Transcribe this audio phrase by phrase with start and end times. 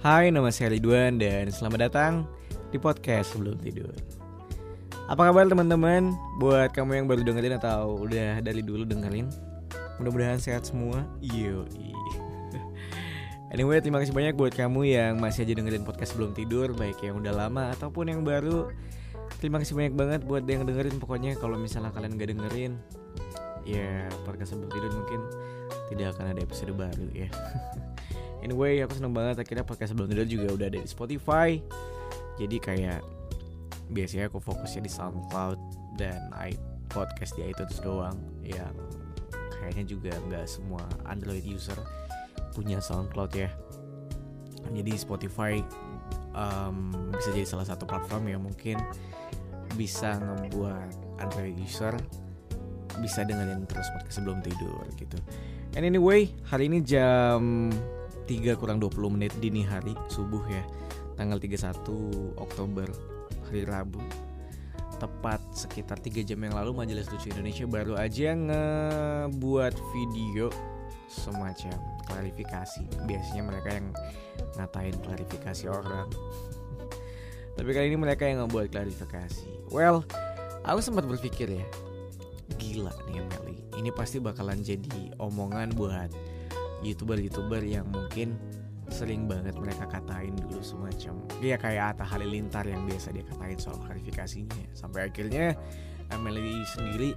[0.00, 2.24] Hai, nama saya Ridwan dan selamat datang
[2.72, 3.92] di podcast Sebelum Tidur.
[5.12, 6.16] Apa kabar teman-teman?
[6.40, 9.28] Buat kamu yang baru dengerin atau udah dari dulu dengerin,
[10.00, 11.04] mudah-mudahan sehat semua.
[11.20, 11.68] Yo.
[13.52, 17.20] Anyway, terima kasih banyak buat kamu yang masih aja dengerin podcast sebelum tidur, baik yang
[17.20, 18.72] udah lama ataupun yang baru.
[19.36, 20.96] Terima kasih banyak banget buat yang dengerin.
[20.96, 22.72] Pokoknya kalau misalnya kalian gak dengerin,
[23.68, 25.20] ya podcast sebelum tidur mungkin
[25.92, 27.28] tidak akan ada episode baru ya.
[28.40, 31.60] anyway, aku seneng banget akhirnya podcast sebelum tidur juga udah ada di Spotify.
[32.40, 33.00] Jadi kayak
[33.90, 35.58] biasanya aku fokusnya di SoundCloud
[35.98, 36.54] dan i
[36.90, 38.72] podcast di iTunes doang yang
[39.60, 41.76] kayaknya juga nggak semua Android user
[42.56, 43.50] punya SoundCloud ya.
[44.70, 45.60] Jadi Spotify
[46.34, 48.78] um, bisa jadi salah satu platform yang mungkin
[49.78, 51.94] bisa ngebuat Android user
[52.98, 55.16] bisa dengerin terus podcast sebelum tidur gitu.
[55.78, 57.70] And anyway, hari ini jam
[58.30, 60.62] 3 kurang 20 menit dini hari subuh ya.
[61.18, 62.86] Tanggal 31 Oktober
[63.50, 63.98] hari Rabu.
[65.02, 70.46] Tepat sekitar 3 jam yang lalu Majelis Lucu Indonesia baru aja ngebuat video
[71.10, 71.74] semacam
[72.06, 73.02] klarifikasi.
[73.02, 73.90] Biasanya mereka yang
[74.54, 76.06] ngatain klarifikasi orang.
[77.58, 79.74] Tapi kali ini mereka yang ngebuat klarifikasi.
[79.74, 80.06] Well,
[80.62, 81.66] aku sempat berpikir ya,
[82.62, 83.58] gila nih Emily.
[83.74, 86.14] Ini pasti bakalan jadi omongan buat
[86.80, 88.36] youtuber-youtuber yang mungkin
[88.90, 93.78] sering banget mereka katain dulu semacam ya kayak Atta Halilintar yang biasa dia katain soal
[93.86, 95.54] klarifikasinya sampai akhirnya
[96.10, 97.14] Emily sendiri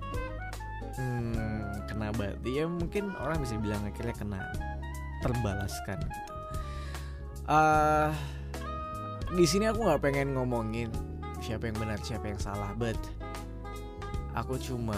[0.98, 4.42] hmm, kena banget ya mungkin orang bisa bilang akhirnya kena
[5.24, 6.00] terbalaskan.
[7.48, 8.12] Uh,
[9.36, 10.92] di sini aku nggak pengen ngomongin
[11.40, 13.00] siapa yang benar siapa yang salah, but
[14.36, 14.96] aku cuma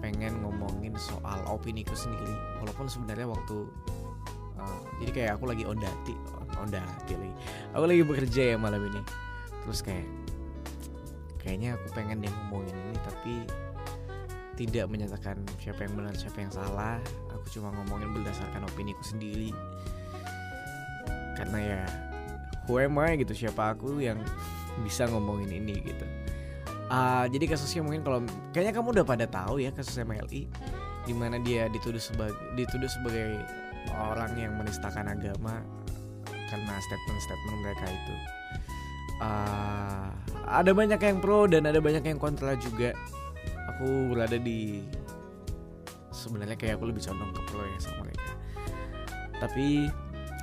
[0.00, 2.32] pengen ngomongin soal opini ku sendiri.
[2.64, 3.68] Walaupun sebenarnya waktu
[4.60, 6.14] uh, jadi kayak aku lagi ondati,
[6.60, 7.34] ondati lagi.
[7.76, 9.00] Aku lagi bekerja ya malam ini.
[9.64, 10.06] Terus kayak
[11.46, 13.34] kayaknya aku pengen deh ngomongin ini tapi
[14.58, 16.98] tidak menyatakan siapa yang benar siapa yang salah
[17.30, 19.54] aku cuma ngomongin berdasarkan opini ku sendiri
[21.38, 21.82] karena ya
[22.66, 24.18] who am I gitu siapa aku yang
[24.82, 26.06] bisa ngomongin ini gitu
[26.90, 28.18] uh, jadi kasusnya mungkin kalau
[28.50, 30.50] kayaknya kamu udah pada tahu ya kasus MLI
[31.06, 33.46] di mana dia dituduh sebagai dituduh sebagai
[33.94, 35.62] orang yang menistakan agama
[36.50, 38.14] karena statement-statement mereka itu.
[39.16, 40.12] Uh,
[40.46, 42.94] ada banyak yang pro dan ada banyak yang kontra juga.
[43.76, 44.84] Aku berada di
[46.14, 48.32] sebenarnya kayak aku lebih condong ke pro ya sama mereka.
[49.36, 49.66] Tapi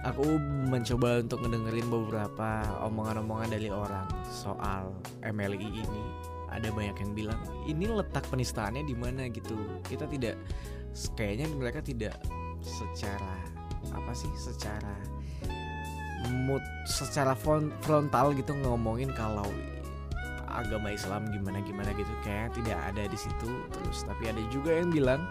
[0.05, 0.25] aku
[0.69, 2.49] mencoba untuk ngedengerin beberapa
[2.85, 4.93] omongan-omongan dari orang soal
[5.23, 6.03] MLI ini.
[6.53, 9.25] Ada banyak yang bilang ini letak penistaannya di mana?
[9.33, 9.57] gitu.
[9.89, 10.37] Kita tidak
[11.17, 12.13] kayaknya mereka tidak
[12.63, 13.35] secara
[13.91, 14.96] apa sih secara
[16.47, 17.35] mood secara
[17.84, 19.47] frontal gitu ngomongin kalau
[20.47, 22.09] agama Islam gimana gimana gitu.
[22.22, 25.22] Kayak tidak ada di situ terus tapi ada juga yang bilang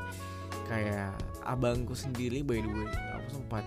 [0.69, 1.15] kayak
[1.47, 3.65] abangku sendiri by the way aku sempat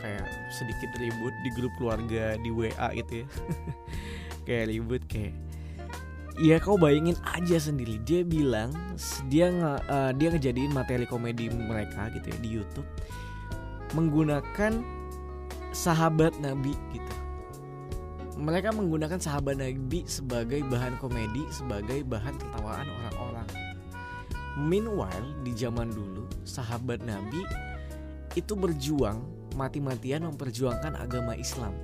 [0.00, 3.26] kayak sedikit ribut di grup keluarga di WA gitu ya.
[4.48, 5.36] Kayak ribut kayak
[6.38, 8.70] Iya kau bayangin aja sendiri dia bilang
[9.26, 12.88] dia nge, uh, dia ngejadiin materi komedi mereka gitu ya di YouTube
[13.98, 14.78] menggunakan
[15.74, 17.14] sahabat Nabi gitu
[18.40, 23.48] mereka menggunakan sahabat Nabi sebagai bahan komedi, sebagai bahan tertawaan orang-orang.
[24.56, 27.44] Meanwhile, di zaman dulu, sahabat Nabi
[28.32, 29.20] itu berjuang
[29.54, 31.76] mati-matian memperjuangkan agama Islam.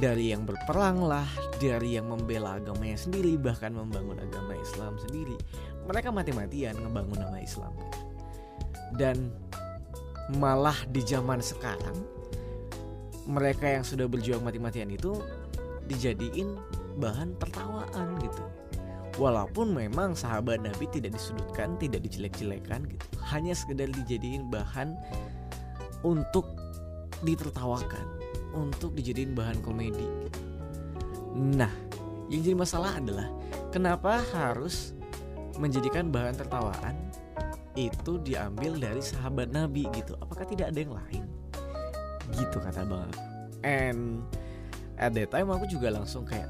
[0.00, 1.28] Dari yang berperang lah,
[1.60, 5.36] dari yang membela agamanya sendiri, bahkan membangun agama Islam sendiri.
[5.84, 7.76] Mereka mati-matian ngebangun nama Islam.
[8.96, 9.28] Dan
[10.40, 11.96] malah di zaman sekarang,
[13.28, 15.20] mereka yang sudah berjuang mati-matian itu
[15.86, 16.56] dijadiin
[16.98, 18.44] bahan tertawaan gitu.
[19.20, 23.06] Walaupun memang sahabat Nabi tidak disudutkan, tidak dijelek-jelekan gitu.
[23.28, 24.96] Hanya sekedar dijadiin bahan
[26.00, 26.48] untuk
[27.20, 28.21] ditertawakan,
[28.52, 30.06] untuk dijadiin bahan komedi.
[31.36, 31.72] Nah,
[32.28, 33.28] yang jadi masalah adalah
[33.72, 34.92] kenapa harus
[35.56, 36.96] menjadikan bahan tertawaan
[37.76, 40.12] itu diambil dari sahabat Nabi gitu.
[40.20, 41.24] Apakah tidak ada yang lain?
[42.30, 43.10] gitu kata bang
[43.62, 44.24] and
[44.96, 46.48] at that time aku juga langsung kayak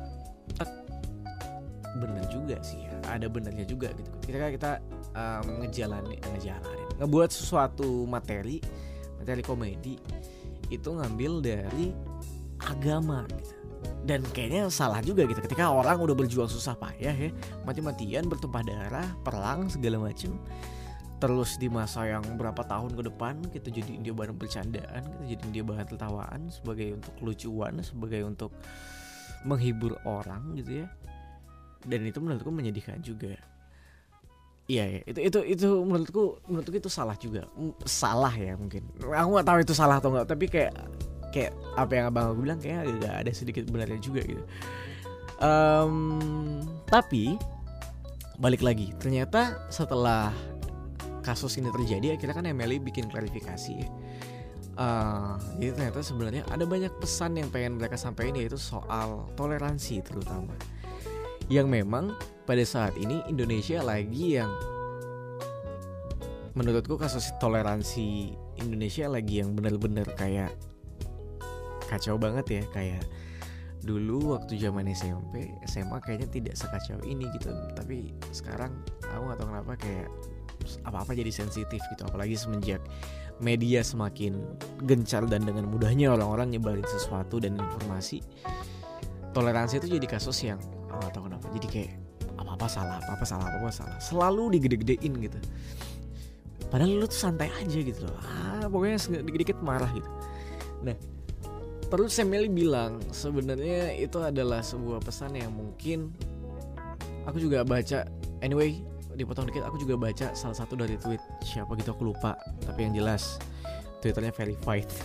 [2.01, 4.71] bener juga sih ya ada benernya juga gitu ketika kita
[5.13, 8.65] um, ngejalanin ngejalanin ngebuat sesuatu materi
[9.21, 10.01] materi komedi
[10.73, 11.93] itu ngambil dari
[12.65, 13.55] agama gitu.
[14.03, 17.31] Dan kayaknya salah juga gitu ketika orang udah berjuang susah payah ya
[17.63, 20.35] mati-matian bertumpah darah perang segala macem
[21.23, 25.45] terus di masa yang berapa tahun ke depan kita jadi dia bahan bercandaan kita jadi
[25.55, 28.51] dia bahan tertawaan sebagai untuk lucuan sebagai untuk
[29.47, 30.87] menghibur orang gitu ya.
[31.83, 33.35] Dan itu menurutku menyedihkan juga
[34.71, 37.49] iya ya itu itu itu menurutku menurutku itu salah juga.
[37.87, 38.87] Salah ya mungkin.
[38.99, 40.73] Aku nggak tahu itu salah atau enggak tapi kayak
[41.33, 44.45] kayak apa yang abang aku bilang kayak agak ada sedikit benarnya juga gitu.
[45.43, 47.35] Um, tapi
[48.39, 48.95] balik lagi.
[49.01, 50.31] Ternyata setelah
[51.23, 53.89] kasus ini terjadi akhirnya kan Emily bikin klarifikasi ya.
[54.73, 60.55] Uh, jadi ternyata sebenarnya ada banyak pesan yang pengen mereka sampaikan yaitu soal toleransi terutama.
[61.51, 64.51] Yang memang pada saat ini Indonesia lagi yang
[66.53, 70.53] menurutku kasus toleransi Indonesia lagi yang benar-benar kayak
[71.89, 72.63] kacau banget ya.
[72.75, 73.05] Kayak
[73.83, 77.51] dulu waktu zaman SMP SMA kayaknya tidak sekacau ini gitu.
[77.73, 78.73] Tapi sekarang
[79.07, 80.09] aku nggak tahu kenapa kayak
[80.87, 82.03] apa-apa jadi sensitif gitu.
[82.05, 82.83] Apalagi semenjak
[83.41, 84.39] media semakin
[84.85, 88.23] gencar dan dengan mudahnya orang-orang nyebarin sesuatu dan informasi
[89.33, 90.61] toleransi itu jadi kasus yang
[90.93, 91.49] oh, tahu kenapa.
[91.57, 92.02] Jadi kayak
[92.63, 93.99] apa-apa salah apa-apa salah apa-apa salah.
[93.99, 95.39] Selalu digede-gedein gitu.
[96.71, 98.17] Padahal lu tuh santai aja gitu loh.
[98.23, 100.07] Ah pokoknya dikit-dikit marah gitu.
[100.87, 100.95] Nah
[101.91, 106.15] perlu Samuel bilang sebenarnya itu adalah sebuah pesan yang mungkin
[107.27, 108.07] aku juga baca.
[108.41, 108.81] Anyway
[109.13, 111.21] dipotong dikit aku juga baca salah satu dari tweet.
[111.43, 112.39] Siapa gitu aku lupa.
[112.63, 113.43] Tapi yang jelas
[114.03, 114.91] twitternya verified.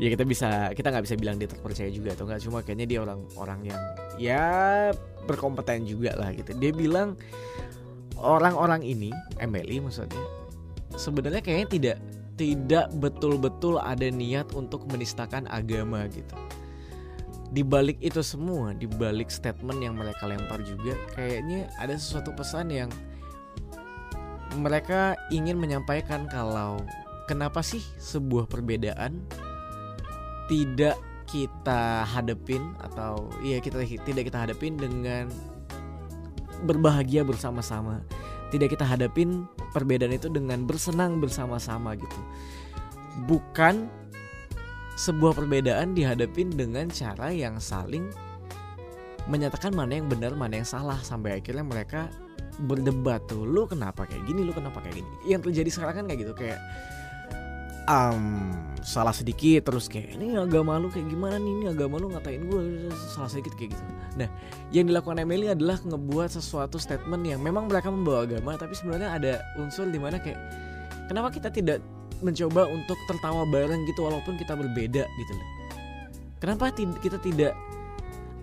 [0.00, 2.98] Ya kita bisa kita nggak bisa bilang dia terpercaya juga atau nggak cuma kayaknya dia
[3.06, 3.80] orang-orang yang
[4.18, 4.44] ya
[5.30, 6.56] berkompeten juga lah gitu.
[6.58, 7.14] Dia bilang
[8.18, 10.18] orang-orang ini Emily maksudnya
[10.96, 11.98] sebenarnya kayaknya tidak
[12.34, 16.34] tidak betul-betul ada niat untuk menistakan agama gitu.
[17.52, 22.72] Di balik itu semua, di balik statement yang mereka lempar juga kayaknya ada sesuatu pesan
[22.72, 22.90] yang
[24.56, 26.80] mereka ingin menyampaikan kalau
[27.26, 29.22] kenapa sih sebuah perbedaan
[30.50, 30.98] tidak
[31.30, 35.32] kita hadepin atau iya kita tidak kita hadapin dengan
[36.62, 38.04] berbahagia bersama-sama.
[38.52, 42.20] Tidak kita hadapin perbedaan itu dengan bersenang bersama-sama gitu.
[43.24, 43.88] Bukan
[45.00, 48.12] sebuah perbedaan dihadapin dengan cara yang saling
[49.24, 52.12] menyatakan mana yang benar mana yang salah sampai akhirnya mereka
[52.68, 56.20] berdebat tuh lu kenapa kayak gini lu kenapa kayak gini yang terjadi sekarang kan kayak
[56.26, 56.60] gitu kayak
[57.86, 58.50] um,
[58.82, 62.90] salah sedikit terus kayak ini agama lu kayak gimana nih ini agama lu ngatain gue
[63.14, 63.82] salah sedikit kayak gitu
[64.18, 64.28] nah
[64.74, 69.32] yang dilakukan Emily adalah ngebuat sesuatu statement yang memang mereka membawa agama tapi sebenarnya ada
[69.62, 70.38] unsur di mana kayak
[71.06, 71.78] kenapa kita tidak
[72.22, 75.48] mencoba untuk tertawa bareng gitu walaupun kita berbeda gitu loh.
[76.38, 77.52] Kenapa kita tidak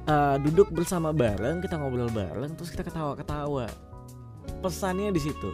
[0.07, 3.68] uh, duduk bersama bareng, kita ngobrol bareng, terus kita ketawa-ketawa.
[4.59, 5.51] Pesannya di situ.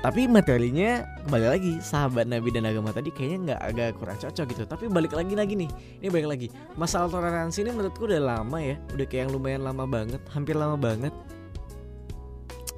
[0.00, 4.62] Tapi materinya kembali lagi sahabat Nabi dan agama tadi kayaknya nggak agak kurang cocok gitu.
[4.64, 5.68] Tapi balik lagi lagi nih,
[6.00, 6.48] ini balik lagi.
[6.80, 10.80] Masalah toleransi ini menurutku udah lama ya, udah kayak yang lumayan lama banget, hampir lama
[10.80, 11.12] banget.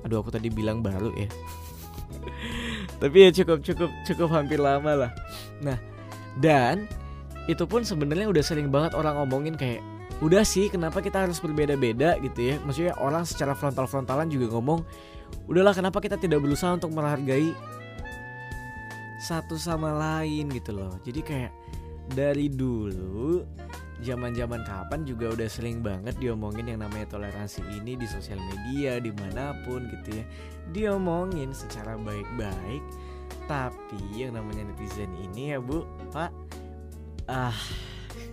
[0.03, 1.31] Aduh aku tadi bilang baru ya.
[3.07, 5.11] Tapi ya cukup cukup cukup hampir lama lah.
[5.63, 5.79] Nah
[6.43, 6.91] dan
[7.47, 9.79] itu pun sebenarnya udah sering banget orang ngomongin kayak
[10.19, 12.19] udah sih kenapa kita harus berbeda-beda?
[12.19, 12.59] gitu ya.
[12.67, 14.83] Maksudnya orang secara frontal-frontalan juga ngomong
[15.47, 17.53] udahlah kenapa kita tidak berusaha untuk menghargai
[19.23, 20.51] satu sama lain?
[20.51, 20.99] Gitu loh.
[21.03, 21.53] Jadi kayak
[22.13, 23.43] dari dulu
[24.03, 29.15] zaman-zaman kapan juga udah sering banget diomongin yang namanya toleransi ini di sosial media di
[29.15, 30.25] mana pun gitu ya.
[30.75, 32.83] Diomongin secara baik-baik
[33.47, 36.31] tapi yang namanya netizen ini ya bu pak
[37.27, 37.55] ah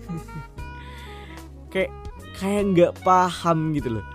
[1.73, 1.91] kayak
[2.38, 4.05] kayak nggak paham gitu loh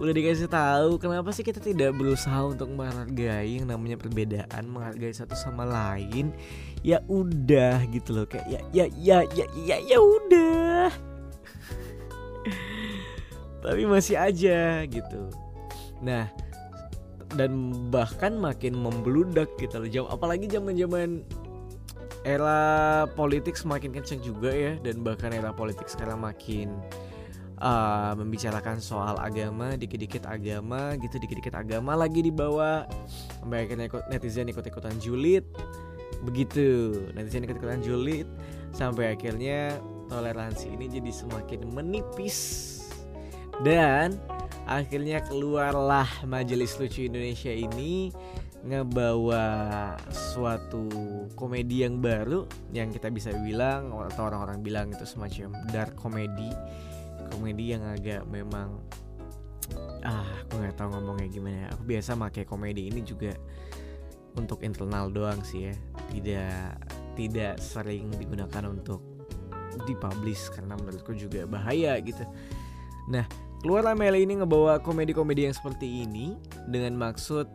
[0.00, 5.36] udah dikasih tahu kenapa sih kita tidak berusaha untuk menghargai yang namanya perbedaan menghargai satu
[5.36, 6.32] sama lain?
[6.80, 10.88] Ya udah gitu loh kayak ya ya ya ya ya ya udah.
[13.62, 15.30] Tapi masih aja gitu.
[16.02, 16.32] Nah
[17.32, 21.24] dan bahkan makin membludak gitu loh apalagi zaman zaman
[22.22, 22.60] era
[23.18, 26.70] politik semakin kencang juga ya dan bahkan era politik sekarang makin
[27.62, 32.84] uh, membicarakan soal agama dikit-dikit agama gitu dikit-dikit agama lagi dibawa
[33.46, 35.46] akhirnya netizen ikut-ikutan julid.
[36.26, 38.26] Begitu netizen ikut-ikutan julid.
[38.74, 39.78] Sampai akhirnya
[40.10, 42.38] toleransi ini jadi semakin menipis.
[43.62, 44.18] Dan
[44.66, 48.10] akhirnya keluarlah Majelis Lucu Indonesia ini
[48.62, 50.86] ngebawa suatu
[51.34, 56.54] komedi yang baru yang kita bisa bilang atau orang-orang bilang itu semacam dark comedy
[57.30, 58.82] komedi yang agak memang
[60.02, 63.32] ah aku nggak tahu ngomongnya gimana aku biasa pakai komedi ini juga
[64.36, 65.74] untuk internal doang sih ya.
[66.12, 66.56] Tidak
[67.16, 69.00] tidak sering digunakan untuk
[69.84, 72.24] dipublish karena menurutku juga bahaya gitu.
[73.08, 73.24] Nah
[73.60, 76.36] keluarlah Mele ini ngebawa komedi-komedi yang seperti ini
[76.68, 77.46] dengan maksud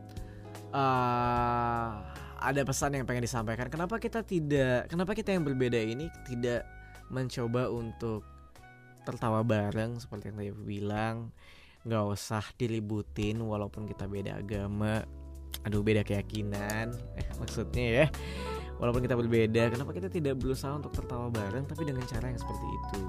[0.71, 1.89] uh,
[2.37, 3.67] ada pesan yang pengen disampaikan.
[3.69, 6.65] Kenapa kita tidak kenapa kita yang berbeda ini tidak
[7.09, 8.36] mencoba untuk
[9.07, 11.15] tertawa bareng seperti yang tadi aku bilang.
[11.87, 15.07] Nggak usah dilibutin walaupun kita beda agama.
[15.63, 16.91] Aduh beda keyakinan.
[17.15, 18.05] Eh, maksudnya ya
[18.77, 22.65] walaupun kita berbeda kenapa kita tidak berusaha untuk tertawa bareng tapi dengan cara yang seperti
[22.67, 23.01] itu?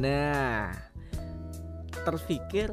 [0.00, 0.72] Nah
[2.06, 2.70] terpikir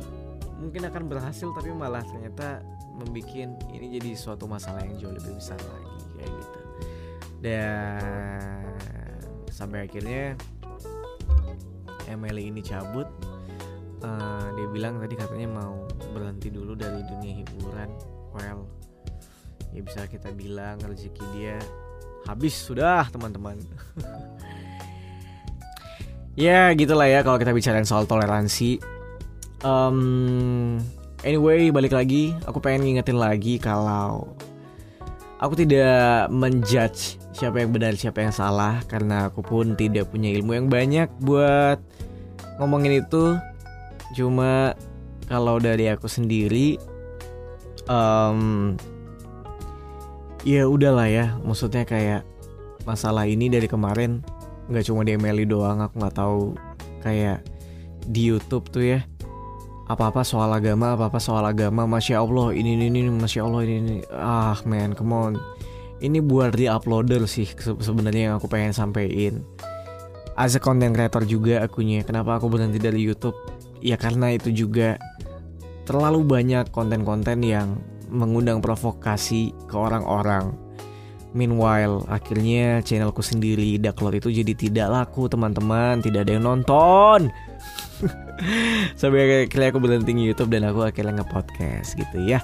[0.61, 2.63] mungkin akan berhasil tapi malah ternyata
[2.95, 6.59] membuat ini jadi suatu masalah yang jauh lebih besar lagi kayak gitu.
[7.43, 8.77] Dan
[9.51, 10.39] sampai akhirnya
[12.13, 13.09] Emily ini cabut
[14.05, 17.89] uh, dia bilang tadi katanya mau berhenti dulu dari dunia hiburan.
[18.35, 18.69] Well
[19.73, 21.57] ya bisa kita bilang rezeki dia
[22.29, 23.57] habis sudah teman-teman.
[26.33, 28.81] Ya gitulah ya kalau kita bicarain soal toleransi.
[29.61, 30.81] Um,
[31.21, 34.33] anyway balik lagi aku pengen ngingetin lagi kalau
[35.37, 40.57] aku tidak menjudge siapa yang benar siapa yang salah karena aku pun tidak punya ilmu
[40.57, 41.77] yang banyak buat
[42.61, 43.37] ngomongin itu
[44.13, 44.77] cuma
[45.25, 46.77] kalau dari aku sendiri
[47.87, 48.73] um,
[50.43, 51.25] ya udahlah ya.
[51.41, 52.21] Maksudnya kayak
[52.83, 54.19] masalah ini dari kemarin
[54.67, 56.55] nggak cuma di Emily doang aku nggak tahu
[57.03, 57.43] kayak
[58.07, 58.99] di YouTube tuh ya
[59.91, 63.97] apa-apa soal agama apa-apa soal agama masya Allah ini ini ini masya Allah ini, ini.
[64.11, 65.35] ah man come on.
[66.03, 69.39] Ini buat di uploader sih sebenarnya yang aku pengen sampein
[70.37, 73.37] as a content creator juga akunya kenapa aku berhenti dari YouTube
[73.83, 74.97] ya karena itu juga
[75.83, 77.75] terlalu banyak konten-konten yang
[78.13, 80.53] mengundang provokasi ke orang-orang.
[81.33, 87.33] Meanwhile, akhirnya channelku sendiri Daklot itu jadi tidak laku teman-teman, tidak ada yang nonton.
[88.99, 92.37] Sampai akhirnya aku berhenti YouTube dan aku akhirnya nge-podcast gitu ya.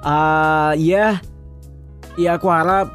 [0.00, 1.20] Uh, ya,
[2.16, 2.88] ya aku harap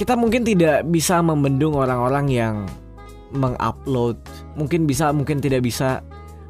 [0.00, 2.54] kita mungkin tidak bisa membendung orang-orang yang
[3.30, 4.18] mengupload,
[4.58, 6.02] mungkin bisa, mungkin tidak bisa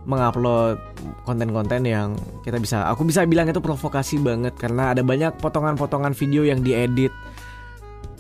[0.09, 0.81] mengupload
[1.29, 6.41] konten-konten yang kita bisa aku bisa bilang itu provokasi banget karena ada banyak potongan-potongan video
[6.49, 7.13] yang diedit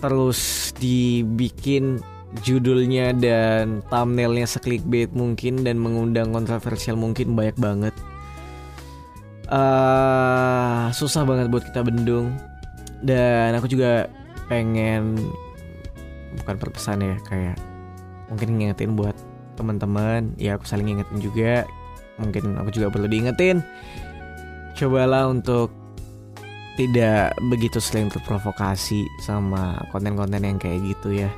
[0.00, 2.04] terus dibikin
[2.40, 7.94] judulnya dan thumbnailnya seklikbait mungkin dan mengundang kontroversial mungkin banyak banget.
[9.50, 12.30] Uh, susah banget buat kita bendung
[13.02, 14.06] dan aku juga
[14.46, 15.18] pengen
[16.38, 17.58] bukan perpesan ya kayak
[18.30, 19.14] mungkin ngingetin buat
[19.58, 21.68] teman-teman ya aku saling ingetin juga.
[22.16, 23.60] Mungkin aku juga perlu diingetin.
[24.78, 25.68] Cobalah untuk
[26.80, 31.28] tidak begitu sering terprovokasi sama konten-konten yang kayak gitu ya.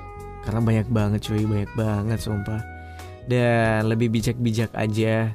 [0.46, 2.62] Karena banyak banget cuy banyak banget sumpah.
[3.26, 5.34] Dan lebih bijak-bijak aja.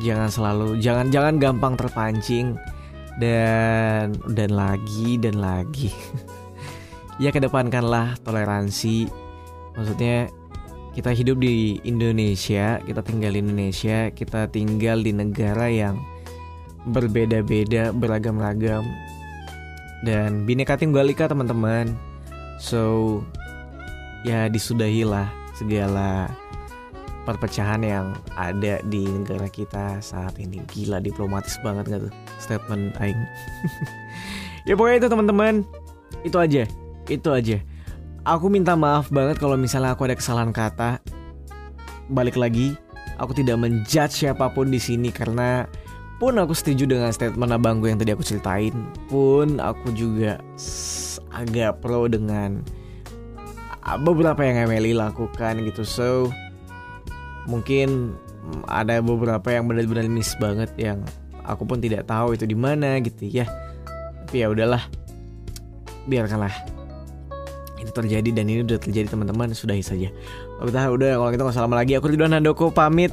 [0.00, 2.54] Jangan selalu jangan jangan gampang terpancing.
[3.18, 5.90] Dan dan lagi dan lagi.
[7.20, 9.04] Ya kedepankanlah toleransi.
[9.76, 10.32] Maksudnya
[10.90, 16.02] kita hidup di Indonesia, kita tinggal di Indonesia, kita tinggal di negara yang
[16.90, 18.82] berbeda-beda, beragam-ragam
[20.02, 21.94] dan bineka tunggal ika teman-teman.
[22.58, 23.22] So
[24.26, 26.28] ya disudahilah segala
[27.22, 30.58] perpecahan yang ada di negara kita saat ini.
[30.74, 33.20] Gila diplomatis banget gak tuh statement aing.
[34.68, 35.54] ya pokoknya itu teman-teman.
[36.26, 36.66] Itu aja.
[37.06, 37.62] Itu aja
[38.24, 41.00] aku minta maaf banget kalau misalnya aku ada kesalahan kata.
[42.10, 42.74] Balik lagi,
[43.16, 45.64] aku tidak menjudge siapa pun di sini karena
[46.18, 48.74] pun aku setuju dengan statement abangku yang tadi aku ceritain.
[49.08, 50.42] Pun aku juga
[51.30, 52.60] agak pro dengan
[54.02, 55.86] beberapa yang Emily lakukan gitu.
[55.86, 56.08] So
[57.48, 58.18] mungkin
[58.66, 61.00] ada beberapa yang benar-benar miss banget yang
[61.46, 63.46] aku pun tidak tahu itu di mana gitu ya.
[64.26, 64.82] Tapi ya udahlah.
[66.10, 66.79] Biarkanlah
[67.80, 69.50] itu terjadi dan ini udah terjadi teman-teman.
[69.56, 70.08] Sudahi saja.
[70.60, 71.12] Kalau kita udah.
[71.16, 71.92] Kalau kita nggak salah lagi.
[71.96, 73.10] Aku Ridwan Handoko pamit.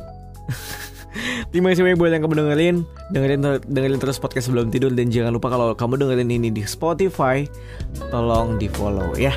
[1.52, 2.76] Terima kasih buat yang kamu dengerin.
[3.10, 4.92] Dengerin dengerin terus podcast sebelum tidur.
[4.92, 7.48] Dan jangan lupa kalau kamu dengerin ini di Spotify
[8.12, 9.34] tolong di follow ya.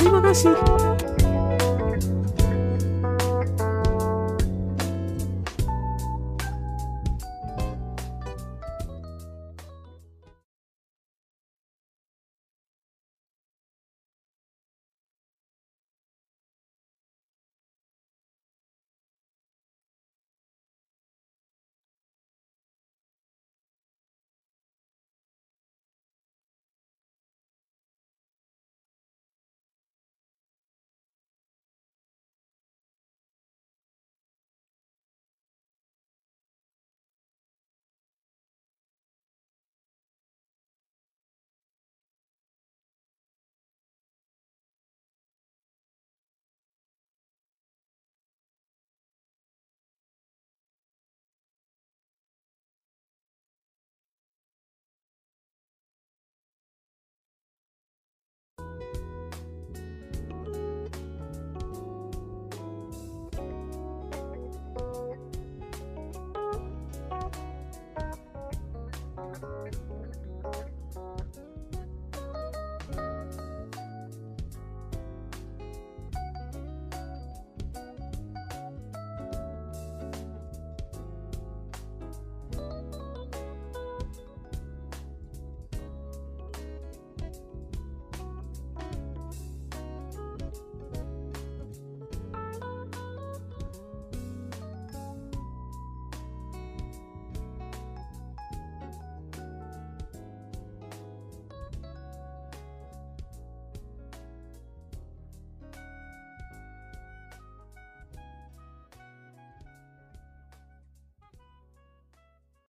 [0.00, 1.01] Terima kasih